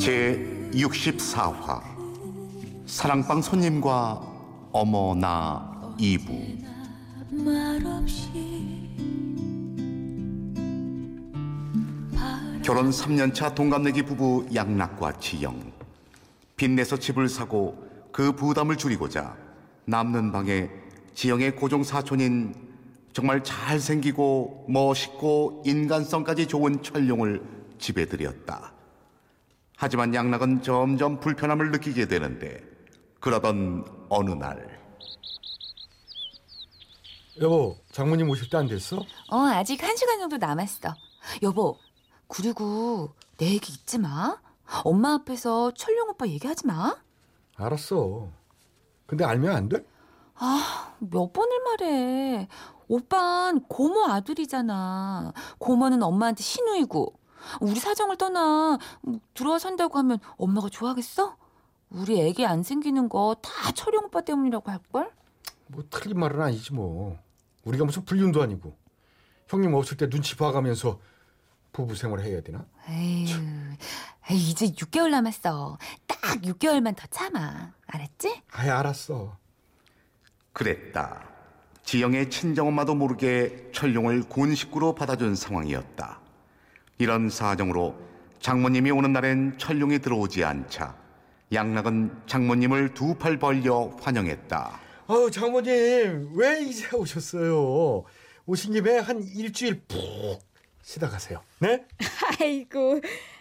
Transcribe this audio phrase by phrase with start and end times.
[0.00, 1.80] 제 64화.
[2.86, 4.20] 사랑방 손님과
[4.72, 6.62] 어머 나 2부.
[7.30, 8.28] 말없이
[12.62, 15.72] 결혼 3년차 동갑내기 부부 양락과 지영.
[16.56, 17.82] 빚내서 집을 사고
[18.12, 19.34] 그 부담을 줄이고자
[19.86, 20.68] 남는 방에
[21.14, 22.63] 지영의 고종 사촌인
[23.14, 27.42] 정말 잘생기고 멋있고 인간성까지 좋은 철룡을
[27.78, 28.72] 집에 들였다.
[29.76, 32.60] 하지만 양락은 점점 불편함을 느끼게 되는데
[33.20, 34.82] 그러던 어느 날
[37.40, 38.98] 여보, 장모님 오실 때 안 됐어?
[39.30, 40.94] 어, 아직 한 시간 정도 남았어.
[41.42, 41.76] 여보,
[42.28, 44.38] 그리고 내 얘기 잊지 마.
[44.84, 46.96] 엄마 앞에서 철룡 오빠 얘기하지 마.
[47.56, 48.28] 알았어.
[49.06, 49.84] 근데 알면 안 돼?
[50.36, 52.48] 아, 몇 번을 말해.
[52.88, 55.32] 오빤 고모 아들이잖아.
[55.58, 57.14] 고모는 엄마한테 시누이고.
[57.60, 61.36] 우리 사정을 떠나 뭐 들어와 산다고 하면 엄마가 좋아하겠어?
[61.90, 65.12] 우리 애기 안 생기는 거 다 철용 오빠 때문이라고 할걸?
[65.68, 67.18] 뭐 틀린 말은 아니지 뭐.
[67.64, 68.76] 우리가 무슨 불륜도 아니고.
[69.48, 70.98] 형님 없을 때 눈치 봐가면서
[71.72, 72.64] 부부 생활 해야 되나?
[72.88, 73.36] 에휴,
[74.30, 75.76] 에이, 이제 6개월 남았어.
[76.06, 77.72] 딱 6개월만 더 참아.
[77.86, 78.42] 알았지?
[78.52, 79.36] 아예 알았어.
[80.52, 81.28] 그랬다.
[81.84, 86.20] 지영의 친정엄마도 모르게 철룡을 군 식구로 받아준 상황이었다.
[86.98, 87.94] 이런 사정으로
[88.40, 90.96] 장모님이 오는 날엔 철룡이 들어오지 않자
[91.52, 94.80] 양락은 장모님을 두 팔 벌려 환영했다.
[95.06, 98.04] 아우 장모님 왜 이제 오셨어요?
[98.46, 99.98] 오신 김에 한 일주일 푹
[100.82, 101.42] 쉬다 가세요.
[101.60, 101.84] 네?
[102.40, 103.00] 아이고,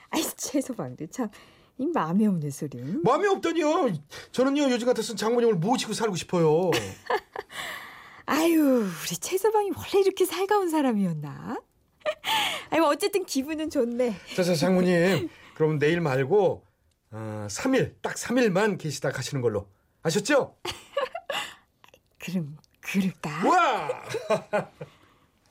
[0.09, 1.29] 아이 최소방도 참.
[1.77, 2.77] 이 마음에 없는 소리.
[3.03, 3.93] 마음이 없다니요.
[4.31, 6.71] 저는요 요즘 같았으면 장모님을 모시고 살고 싶어요.
[8.25, 11.59] 아유, 우리 최소방이 원래 이렇게 살가운 사람이었나?
[12.71, 14.15] 아유, 어쨌든 기분은 좋네.
[14.35, 16.63] 자 자 장모님 그럼 내일 말고
[17.11, 19.67] 어, 3일 딱 3일만 계시다 가시는 걸로
[20.01, 20.55] 아셨죠?
[22.19, 23.47] 그럼 그럴까?
[23.47, 23.89] 와!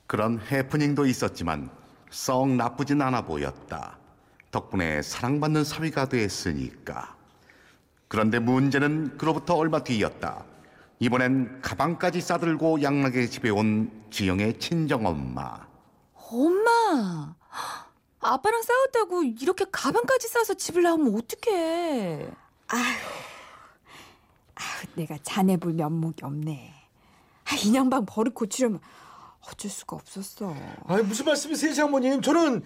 [0.06, 1.70] 그런 해프닝도 있었지만
[2.10, 3.98] 썩 나쁘진 않아 보였다.
[4.50, 7.16] 덕분에 사랑받는 사위가 됐으니까.
[8.08, 10.44] 그런데 문제는 그로부터 얼마 뒤였다.
[11.02, 15.66] 이번엔 가방까지 싸들고 양락의 집에 온 지영의 친정엄마.
[16.14, 17.34] 엄마!
[18.20, 22.30] 아빠랑 싸웠다고 이렇게 가방까지 싸서 집을 나오면 어떡해.
[22.68, 22.96] 아유,
[24.94, 26.72] 내가 자네 볼 면목이 없네.
[27.46, 28.78] 아, 이 양반 버릇 고치려면
[29.50, 30.54] 어쩔 수가 없었어.
[30.86, 32.22] 아 무슨 말씀이세요 장모님?
[32.22, 32.62] 저는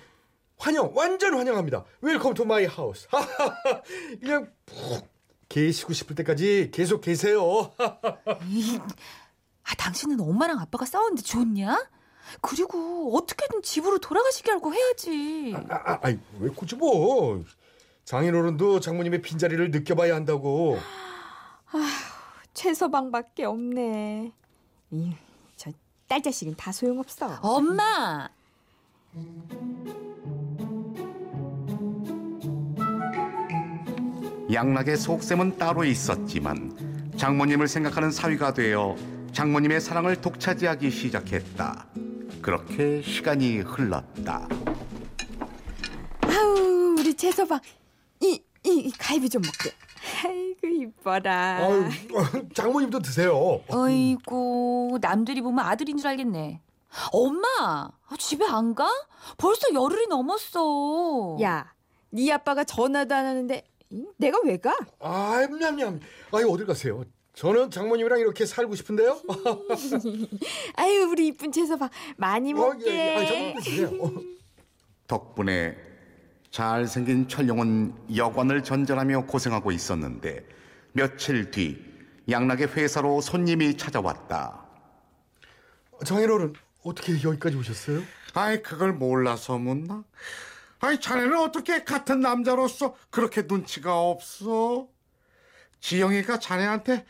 [0.58, 1.86] 환영 완전 환영합니다.
[2.02, 3.08] Welcome to my house.
[4.20, 5.16] 그냥 푹
[5.56, 7.72] 계시고 싶을 때까지 계속 계세요.
[7.78, 11.88] 아, 당신은 엄마랑 아빠가 싸웠는데 좋냐?
[12.42, 15.54] 그리고 어떻게든 집으로 돌아가시게 하고 해야지.
[15.70, 17.42] 아, 아, 아이 왜 굳이 뭐
[18.04, 20.78] 장인어른도 장모님의 빈자리를 느껴봐야 한다고.
[22.52, 24.32] 최서방밖에 없네.
[24.90, 25.14] 이,
[25.56, 25.72] 저
[26.08, 27.38] 딸 자식은 다 소용없어.
[27.42, 28.28] 엄마!
[34.52, 38.94] 양락의 속셈은 따로 있었지만 장모님을 생각하는 사위가 되어
[39.32, 41.86] 장모님의 사랑을 독차지하기 시작했다.
[42.40, 44.48] 그렇게 시간이 흘렀다.
[46.22, 47.60] 아우, 우리 최서방.
[48.20, 49.74] 이, 이, 이 갈비 좀 먹게.
[50.24, 51.58] 아이고, 이뻐라.
[51.58, 51.90] 아유
[52.54, 53.60] 장모님도 드세요.
[53.68, 56.62] 어이구, 남들이 보면 아들인 줄 알겠네.
[57.12, 57.90] 엄마!
[58.08, 58.88] 아, 집에 안 가?
[59.36, 61.36] 벌써 열흘이 넘었어.
[61.42, 61.74] 야,
[62.10, 63.75] 네 아빠가 전화도 안 하는데 이,
[64.16, 64.76] 내가 왜 가?
[65.00, 66.00] 아, 냠냠.
[66.32, 67.04] 아유 어딜 가세요?
[67.34, 69.20] 저는 장모님이랑 이렇게 살고 싶은데요.
[70.74, 72.91] 아유, 우리 이쁜 최서방 많이 어, 먹게.
[72.91, 73.54] 예, 예.
[73.62, 73.91] 드세요.
[74.00, 74.10] 어.
[75.06, 75.76] 덕분에
[76.50, 80.47] 잘생긴 철룡은 여관을 전전하며 고생하고 있었는데
[80.92, 81.76] 며칠 뒤
[82.28, 84.64] 양락의 회사로 손님이 찾아왔다.
[86.04, 88.03] 장인어른 어떻게 여기까지 오셨어요?
[88.33, 90.04] 아이 그걸 몰라서 묻나?
[90.80, 94.88] 아이 자네는 어떻게 같은 남자로서 그렇게 눈치가 없어?
[95.80, 97.04] 지영이가 자네한테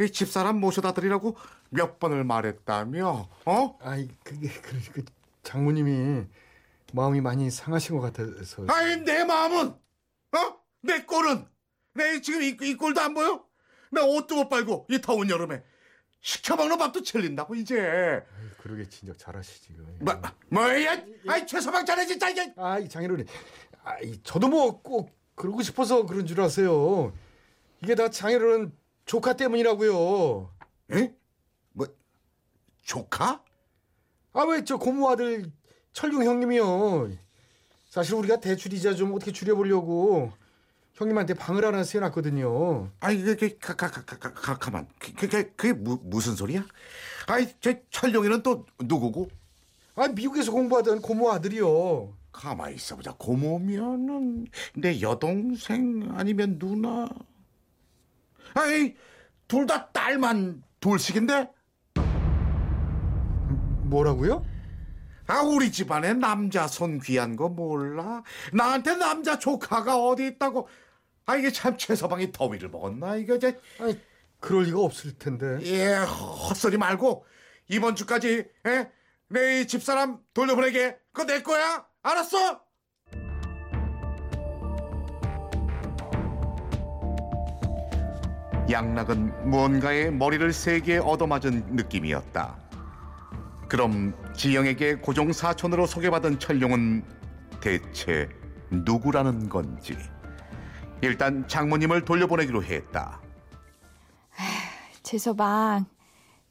[0.00, 1.36] 이 집사람 모셔다 드리라고
[1.70, 3.28] 몇 번을 말했다며?
[3.44, 3.78] 어?
[3.82, 5.02] 아이 그게 그러니까
[5.42, 6.24] 장모님이
[6.92, 8.64] 마음이 많이 상하신 것 같아서.
[8.68, 10.60] 아이 내 마음은 어?
[10.82, 11.46] 내 꼴은
[11.94, 13.44] 내 지금 이, 이 꼴도 안 보여?
[13.90, 15.62] 나 옷도 못 빨고 이 더운 여름에
[16.20, 18.22] 시켜먹는 밥도 질린다고 이제
[18.60, 19.72] 그러게 진작 잘하시지.
[20.00, 20.20] 뭐,
[20.50, 21.02] 뭐야?
[21.28, 23.26] 아이 최서방 자네 진짜 이게 아이 장인어른,
[23.82, 27.14] 아이 저도 뭐 꼭 그러고 싶어서 그런 줄 아세요.
[27.82, 28.72] 이게 다 장인어른
[29.06, 30.54] 조카 때문이라고요.
[30.92, 31.14] 에?
[31.72, 31.86] 뭐
[32.82, 33.42] 조카?
[34.34, 35.50] 아 왜 저 고모 아들
[35.94, 37.10] 철룡 형님이요.
[37.88, 40.32] 사실 우리가 대출 이자 좀 어떻게 줄여보려고
[40.94, 42.90] 형님한테 방을 하나 세워놨거든요.
[43.00, 46.64] 아이 그게 가가가가 가만 그게 그게 무, 무슨 소리야?
[47.26, 49.28] 아이 저 철룡이는 또 누구고?
[49.96, 52.14] 아 미국에서 공부하던 고모 아들이요.
[52.32, 53.14] 가만히 있어보자.
[53.18, 57.08] 고모면은 내 여동생 아니면 누나.
[58.54, 58.94] 아이
[59.48, 61.48] 둘 다 딸만 둘씩인데?
[63.84, 64.44] 뭐라고요?
[65.26, 68.22] 아 우리 집안에 남자 손 귀한 거 몰라?
[68.52, 70.68] 나한테 남자 조카가 어디 있다고?
[71.30, 73.96] 아 이게 참 최서방이 더위를 먹었나 이거 이제 아니
[74.40, 75.60] 그럴 리가 없을 텐데.
[75.62, 77.24] 예 헛소리 말고
[77.68, 78.90] 이번 주까지 예?
[79.28, 82.60] 내 집사람 돌려보내게 그거 내 거야 알았어?
[88.68, 92.58] 양락은 무언가에 머리를 세게 얻어맞은 느낌이었다.
[93.68, 97.04] 그럼 지영에게 고종 사촌으로 소개받은 철룡은
[97.60, 98.28] 대체
[98.72, 99.96] 누구라는 건지
[101.02, 103.20] 일단 장모님을 돌려보내기로 했다.
[105.02, 105.86] 최서방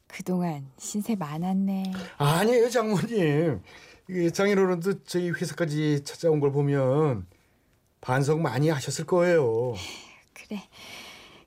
[0.06, 1.92] 그동안 신세 많았네.
[2.18, 3.62] 아니에요 장모님.
[4.08, 7.26] 이 장인어른도 저희 회사까지 찾아온 걸 보면
[8.00, 9.74] 반성 많이 하셨을 거예요.
[10.34, 10.62] 그래.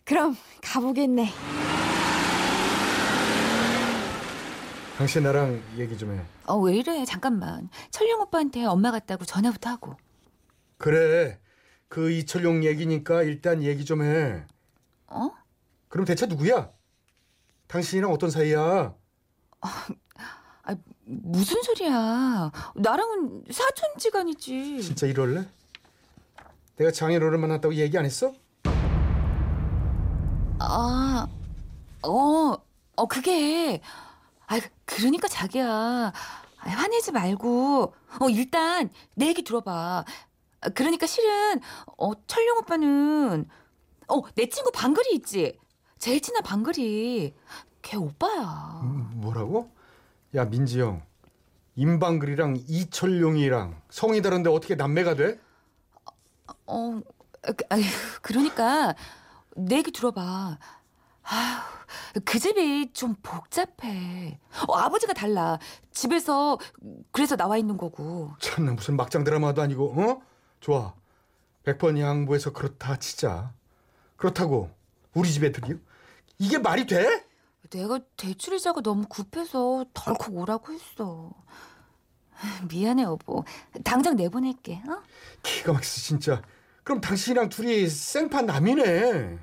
[0.05, 1.29] 그럼 가보겠네.
[4.97, 6.21] 당신 나랑 얘기 좀 해.
[6.45, 7.03] 어, 왜 이래?
[7.03, 7.69] 잠깐만.
[7.91, 9.97] 철룡 오빠한테 엄마 같다고 전화부터 하고.
[10.77, 11.39] 그래.
[11.93, 14.43] 그 이철용 얘기니까 일단 얘기 좀 해.
[15.05, 15.29] 어?
[15.89, 16.71] 그럼 대체 누구야?
[17.67, 18.95] 당신이랑 어떤 사이야?
[19.61, 20.75] 아,
[21.05, 22.51] 무슨 소리야?
[22.73, 24.81] 나랑은 사촌지간이지.
[24.81, 25.47] 진짜 이럴래?
[26.77, 28.33] 내가 장인어른 만났다고 얘기 안 했어?
[30.57, 31.27] 아,
[32.01, 32.57] 어,
[32.95, 33.81] 어, 그게.
[34.47, 35.67] 아, 그러니까 자기야.
[35.67, 36.11] 아,
[36.57, 37.93] 화내지 말고.
[38.19, 40.05] 어, 일단 내 얘기 들어봐.
[40.63, 41.59] 아, 그러니까 실은,
[41.97, 43.47] 어, 철룡 오빠는,
[44.07, 45.57] 어, 내 친구 방글이 있지?
[45.99, 47.33] 제일 친한 방글이.
[47.81, 48.79] 걔 오빠야.
[48.83, 49.69] 음, 뭐라고?
[50.35, 51.01] 야 민지영
[51.75, 55.39] 임방글이랑 이철용이랑 성이 다른데 어떻게 남매가 돼?
[56.65, 57.01] 어,
[57.41, 57.81] 그, 아휴,
[58.21, 58.95] 그러니까
[59.55, 60.57] 내 얘기 들어봐.
[61.23, 64.39] 아휴, 그 집이 좀 복잡해.
[64.67, 65.59] 어, 아버지가 달라.
[65.91, 66.57] 집에서
[67.11, 68.31] 그래서 나와 있는 거고.
[68.39, 70.21] 참나 무슨 막장 드라마도 아니고 어?
[70.63, 70.93] 좋아
[71.65, 73.53] 100번 양보해서 그렇다 치자
[74.15, 74.71] 그렇다고
[75.13, 75.77] 우리 집 애들이요?
[76.39, 77.25] 이게 말이 돼?
[77.69, 81.31] 내가 대출이자가 너무 급해서 덜컥 오라고 했어.
[82.69, 83.43] 미안해 여보.
[83.83, 84.81] 당장 내보낼게.
[84.87, 85.03] 어?
[85.43, 86.41] 기가 막히어 진짜
[86.83, 89.39] 그럼 당신이랑 둘이 생판 남이네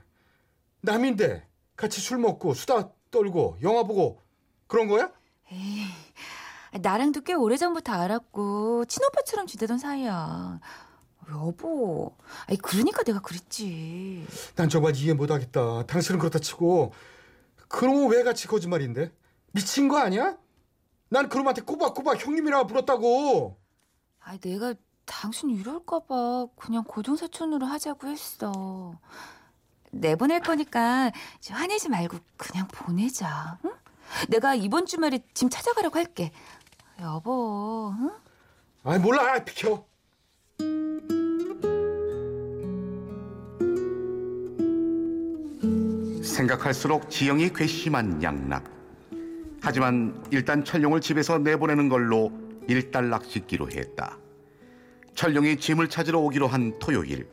[0.81, 1.47] 남인데
[1.77, 4.21] 같이 술 먹고 수다 떨고 영화 보고
[4.67, 5.13] 그런 거야?
[5.53, 5.85] 에이,
[6.81, 10.61] 나랑도 꽤 오래전부터 알았고 친오빠처럼 지내던 사이야.
[11.31, 12.17] 여보.
[12.47, 14.27] 아니 그러니까 내가 그랬지.
[14.57, 16.93] 난 정말 이해 못하겠다 당신은 그렇다 치고
[17.69, 19.13] 그놈은 왜 같이 거짓말인데?
[19.53, 20.37] 미친 거 아니야?
[21.09, 23.59] 난 그놈한테 꼬박꼬박 형님이라 불렀다고
[24.21, 24.75] 아, 내가
[25.07, 28.99] 당신 이럴까봐 그냥 고종사촌으로 하자고 했어.
[29.91, 31.11] 내보낼 거니까
[31.49, 33.59] 화내지 말고 그냥 보내자.
[33.65, 33.73] 응?
[34.29, 36.31] 내가 이번 주말에 짐 찾아가라고 할게.
[37.01, 38.11] 여보, 응?
[38.85, 39.85] 아이 몰라 아이, 비켜
[46.41, 48.65] 생각할수록 지영이 괘씸한 양락.
[49.61, 52.33] 하지만 일단 철룡을 집에서 내보내는 걸로
[52.67, 54.17] 일단락 짓기로 했다.
[55.15, 57.29] 철룡이 짐을 찾으러 오기로 한 토요일,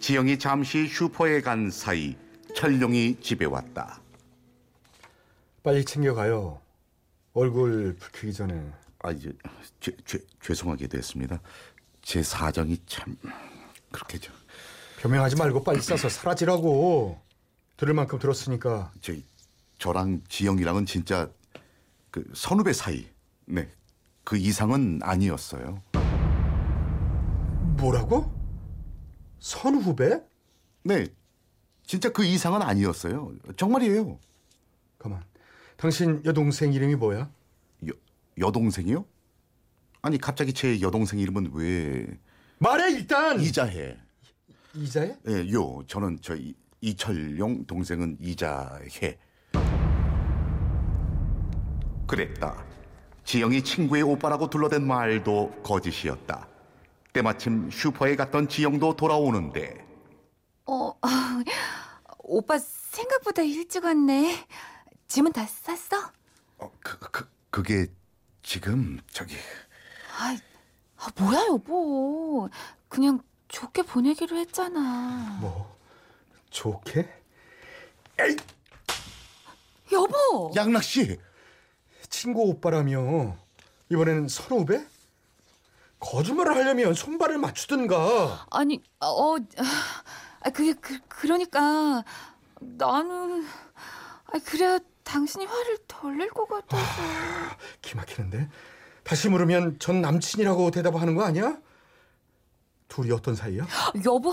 [0.00, 2.16] 지영이 잠시 슈퍼에 간 사이
[2.54, 4.00] 철룡이 집에 왔다.
[5.62, 6.60] 빨리 챙겨가요
[7.32, 9.32] 얼굴 붉히기 전에 아 이제
[9.80, 11.40] 죄, 죄, 죄송하게 됐습니다.
[12.02, 13.16] 제 사정이 참
[13.90, 14.30] 그렇게 저,
[15.00, 17.27] 변명하지 말고 빨리 싸서 사라지라고
[17.78, 19.14] 들을 만큼 들었으니까 저
[19.78, 21.30] 저랑 지영이랑은 진짜
[22.10, 23.06] 그 선후배 사이,
[23.46, 23.70] 네,
[24.24, 25.80] 그 이상은 아니었어요.
[27.78, 28.34] 뭐라고?
[29.38, 30.20] 선후배?
[30.82, 31.06] 네,
[31.86, 33.32] 진짜 그 이상은 아니었어요.
[33.56, 34.18] 정말이에요.
[34.98, 35.22] 가만
[35.76, 37.30] 당신 여동생 이름이 뭐야?
[37.88, 37.92] 여,
[38.38, 39.04] 여동생이요?
[40.02, 42.06] 아니 갑자기 제 여동생 이름은 왜
[42.58, 43.96] 말해 일단 이자해?
[44.74, 45.14] 이자야?
[45.28, 49.18] 예, 요 저는 저 이, 이철용 동생은 이자해.
[52.06, 52.64] 그랬다.
[53.24, 56.48] 지영이 친구의 오빠라고 둘러댄 말도 거짓이었다.
[57.12, 59.86] 때마침 슈퍼에 갔던 지영도 돌아오는데
[60.66, 60.92] 어,
[62.18, 64.46] 오빠 생각보다 일찍 왔네.
[65.08, 66.12] 짐은 다 쌌어?
[66.58, 67.86] 어, 그, 그, 그게
[68.42, 69.34] 지금 저기
[70.18, 70.36] 아,
[70.98, 72.48] 아 뭐야 여보.
[72.88, 75.38] 그냥 좋게 보내기로 했잖아.
[75.40, 75.77] 뭐
[76.50, 77.08] 좋게?
[79.92, 80.52] 여보.
[80.54, 81.18] 양락 씨.
[82.10, 83.36] 친구 오빠라며
[83.90, 84.84] 이번에는 선후배?
[86.00, 88.46] 거짓말을 하려면 손발을 맞추든가.
[88.50, 92.04] 아니 어 아, 그게 그, 그러니까
[92.60, 93.46] 나는
[94.26, 96.84] 아 그래야 당신이 화를 덜 낼 것 같아서.
[97.82, 98.48] 기막히는데
[99.04, 101.58] 다시 물으면 전 남친이라고 대답하는 거 아니야?
[102.88, 103.66] 둘이 어떤 사이야?
[104.04, 104.32] 여보,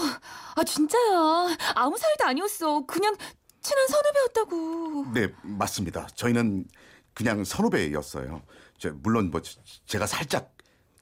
[0.56, 1.56] 아 진짜야.
[1.76, 2.86] 아무 사이도 아니었어.
[2.86, 3.16] 그냥
[3.62, 5.12] 친한 선후배였다고.
[5.14, 6.08] 네, 맞습니다.
[6.16, 6.66] 저희는
[7.14, 8.42] 그냥 선후배였어요.
[8.78, 10.54] 저 물론 뭐 제- 제가 살짝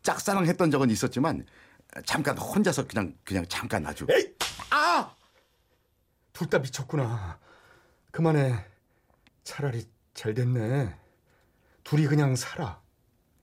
[0.02, 1.46] 짝사랑했던 적은 있었지만
[2.06, 4.34] 잠깐 혼자서 그냥 그냥 잠깐 아주 에이!
[4.72, 5.14] 아!
[6.34, 7.40] 둘 다 미쳤구나.
[8.12, 8.66] 그만해.
[9.44, 10.96] 차라리 잘 됐네.
[11.84, 12.82] 둘이 그냥 살아.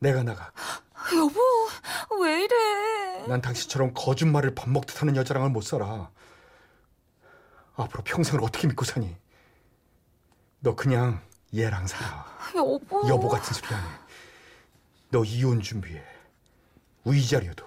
[0.00, 0.52] 내가 나가.
[1.14, 1.40] 여보,
[2.22, 2.49] 왜 이래?
[3.30, 6.10] 난 당신처럼 거짓말을 밥 먹듯 하는 여자랑은 못 살아.
[7.76, 9.16] 앞으로 평생을 어떻게 믿고 사니?
[10.58, 11.22] 너 그냥
[11.54, 12.26] 얘랑 살아.
[12.56, 13.08] 여보.
[13.08, 13.98] 여보 같은 소리 안 해.
[15.10, 16.02] 너 이혼 준비해.
[17.04, 17.64] 위자료도.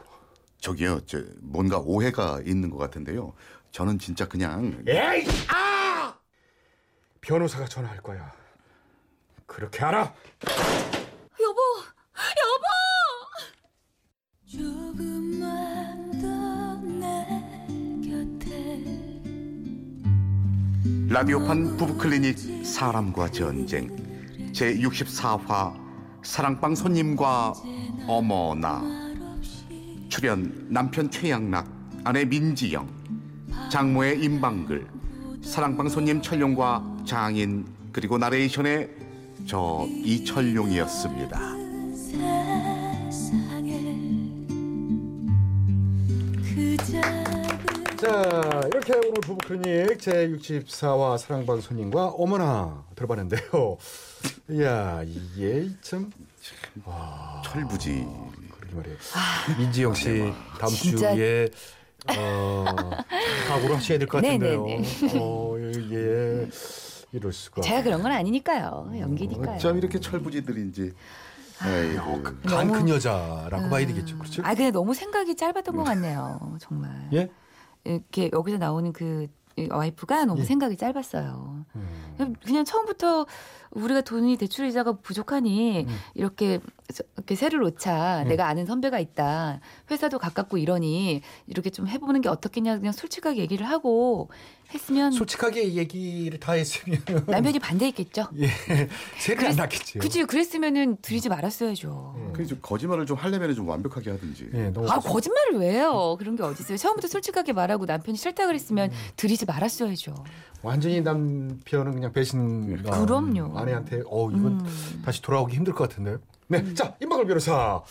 [0.59, 3.33] 저기요, 저 뭔가 오해가 있는 것 같은데요.
[3.71, 5.25] 저는 진짜 그냥 에이!
[5.47, 6.13] 아!
[7.21, 8.33] 변호사가 전화할 거야.
[9.45, 10.13] 그렇게 알아?
[21.13, 23.87] 라디오판 부부클리닉 사람과 전쟁
[24.51, 25.71] 제 64화
[26.23, 27.53] 사랑방 손님과
[28.07, 28.81] 어머나
[30.09, 31.67] 출연 남편 최양락
[32.03, 32.89] 아내 민지영
[33.69, 34.87] 장모의 임방글
[35.43, 38.89] 사랑방 손님 철룡과 장인 그리고 나레이션의
[39.45, 41.39] 저 이철용이었습니다.
[43.21, 43.77] 세상에
[46.55, 47.22] 그 작은
[48.03, 53.77] 자, 이렇게 오늘 부부 클리닉 제64화 사랑방 손님과 어머나 들어봤는데요.
[54.51, 56.11] 이야, 이게 참
[57.45, 58.05] 철부지
[58.51, 58.97] 그러게 말이에요.
[59.57, 61.15] 민지영 씨 다음 진짜.
[61.15, 61.47] 주에
[62.17, 62.65] 어,
[63.47, 64.65] 각오를 하셔야 될 것 같은데요.
[65.21, 65.55] 어,
[65.91, 66.49] 예,
[67.13, 67.61] 이럴 수가.
[67.61, 68.91] 제가 그런 건 아니니까요.
[68.99, 69.55] 연기니까요.
[69.55, 70.91] 어쩜 이렇게 철부지들인지
[71.59, 72.21] 아이고.
[72.21, 74.41] 간 너무- 큰 여자라고 봐야 되겠죠, 그렇죠?
[74.43, 76.57] 아, 근데 너무 생각이 짧았던 것 같네요.
[76.59, 76.91] 정말.
[77.13, 77.29] 예?
[77.83, 79.27] 이렇게 여기서 나오는 그
[79.69, 80.45] 와이프가 너무 예.
[80.45, 81.65] 생각이 짧았어요.
[81.75, 82.35] 음.
[82.43, 83.25] 그냥 처음부터
[83.73, 85.95] 우리가 돈이 대출 이자가 부족하니 음.
[86.13, 86.59] 이렇게
[86.93, 88.23] 저- 이렇게 새를 놓자.
[88.25, 89.59] 내가 아는 선배가 있다.
[89.89, 92.77] 회사도 가깝고 이러니 이렇게 좀 해보는 게 어떻겠냐.
[92.77, 94.29] 그냥 솔직하게 얘기를 하고
[94.73, 98.27] 했으면 솔직하게 얘기를 다 했으면 남편이 반대했겠죠.
[98.39, 98.47] 예,
[99.19, 99.99] 세를 안 그랬- 났겠죠.
[99.99, 102.15] 그치 그랬으면은 드리지 말았어야죠.
[102.17, 102.31] 예.
[102.33, 104.49] 그래서 거짓말을 좀 하려면 좀 완벽하게 하든지.
[104.53, 106.15] 예, 너무 아 거짓말을 왜 해요?
[106.19, 106.77] 그런 게 어디 있어요?
[106.77, 108.95] 처음부터 솔직하게 말하고 남편이 싫다 그랬으면 음.
[109.15, 110.15] 드리지 말았어야죠.
[110.63, 112.81] 완전히 남편은 그냥 배신.
[112.83, 113.59] 그럼요.
[113.63, 115.01] 아내한테 어 이건 음.
[115.05, 116.19] 다시 돌아오기 힘들 것 같은데요.
[116.47, 117.81] 네, 자 임박을 변호사.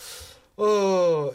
[0.57, 1.31] 어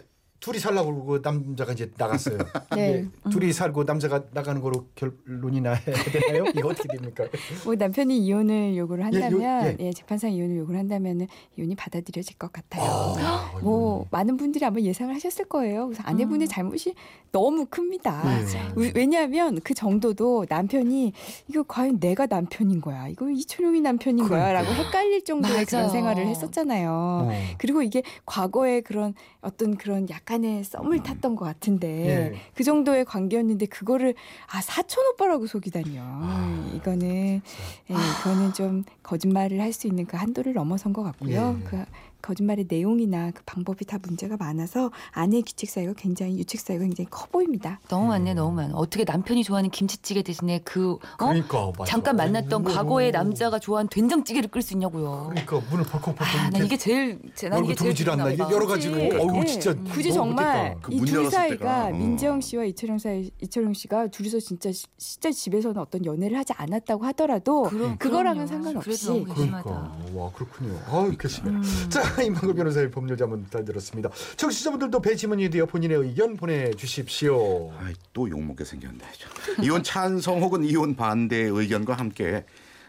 [0.47, 2.37] 둘이 살라고 그러고 남자가 이제 나갔어요.
[2.73, 3.05] 네.
[3.23, 6.45] 이게 둘이 살고 남자가 나가는 거로 결론이 나야 되나요?
[6.55, 7.25] 이거 어떻게 됩니까?
[7.65, 9.85] 뭐 남편이 이혼을 요구를 예, 요- 한다면 예.
[9.87, 11.27] 예, 재판상 이혼을 요구를 한다면은
[11.57, 12.83] 이혼이 받아들여질 것 같아요.
[13.19, 15.87] 아, 뭐 많은 분들이 아마 예상을 하셨을 거예요.
[15.87, 16.49] 그래서 아내분의 음.
[16.49, 16.93] 잘못이
[17.33, 18.23] 너무 큽니다.
[18.41, 18.45] 예.
[18.81, 21.11] 우- 왜냐하면 그 정도도 남편이
[21.49, 25.91] 이거 과연 내가 남편인 거야, 이거 이철용이 남편인 거야라고 헷갈릴 정도의 그런 맞아요.
[25.91, 26.89] 생활을 했었잖아요.
[26.89, 27.29] 어.
[27.57, 31.87] 그리고 이게 과거에 그런 어떤 그런 약간 의 썸을 탔던 것 같은데
[32.33, 32.37] 예.
[32.53, 34.15] 그 정도의 관계였는데 그거를
[34.51, 36.01] 아 사촌 오빠라고 속이다니요.
[36.03, 37.41] 아, 이거는
[37.89, 41.57] 예, 이거는 좀 거짓말을 할 수 있는 그 한도를 넘어선 것 같고요.
[41.59, 41.63] 예.
[41.65, 41.83] 그
[42.21, 47.27] 거짓말의 내용이나 그 방법이 다 문제가 많아서 아내의 규칙 사유가 굉장히 유칙 사유가 굉장히 커
[47.27, 47.79] 보입니다.
[47.87, 48.73] 너무 많네, 너무 많아.
[48.75, 50.97] 어떻게 남편이 좋아하는 김치찌개 대신에 그 어?
[51.17, 51.71] 그러니까.
[51.85, 53.21] 잠깐 만났던 뭐, 과거의 뭐.
[53.21, 55.27] 남자가 좋아하는 된장찌개를 끓일 수 있냐고요.
[55.29, 58.43] 그러니까 문을 벌컥벌컥 아, 나 이렇게 이게 제일, 제- 난 이게 제일 않나 이게.
[58.43, 58.97] 여러 가지로.
[59.21, 59.45] 어우 예.
[59.45, 60.77] 진짜 굳이 너무 정말.
[60.81, 61.89] 그이문둘 열었을 사이가 어.
[61.91, 67.05] 민재영 씨와 이철용 사이 이철용 씨가 둘이서 진짜 시- 진짜 집에서는 어떤 연애를 하지 않았다고
[67.05, 68.63] 하더라도 그럼, 그거랑은 그럼요.
[68.63, 69.95] 상관없이 그러니까.
[70.13, 70.77] 와 그렇군요.
[70.87, 71.49] 아 괘씸해.
[71.49, 71.63] 음.
[71.89, 74.09] 자 임방글 변호사의 법률 자문 잘 들었습니다.
[74.35, 77.71] 청취자분들도 배지문이 되어 본인의 의견 보내주십시오.
[77.79, 78.99] 아이, 또 욕먹게 생겼네.
[79.17, 79.63] 저.
[79.63, 82.45] 이혼 찬성 혹은 이혼 반대 의견과 함께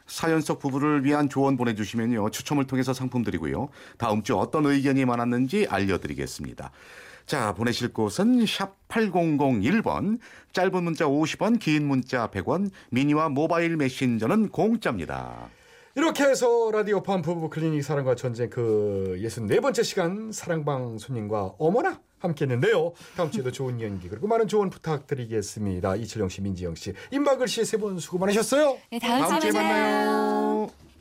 [0.07, 2.31] 사연 속 부부를 위한 조언 보내주시면요.
[2.31, 3.69] 추첨을 통해서 상품 드리고요.
[3.99, 6.71] 다음 주 어떤 의견이 많았는지 알려드리겠습니다.
[7.27, 10.19] 자, 보내실 곳은 샵 8001번,
[10.55, 15.51] 짧은 문자 50원, 긴 문자 100원, 미니와 모바일 메신저는 공짜입니다.
[15.99, 22.45] 이렇게 해서 라디오 판 부부 클리닉 사랑과 전쟁 그 64번째 시간 사랑방 손님과 어머나 함께
[22.45, 22.93] 했는데요.
[23.17, 25.97] 다음 주에도 좋은 연기 그리고 많은 조언 부탁드리겠습니다.
[25.97, 28.79] 이철영 씨, 민지영 씨, 임박을 씨 세 분 수고 많으셨어요.
[28.93, 30.07] 네, 다음, 다음 주에 주에 만나요.
[30.07, 30.71] 만나요.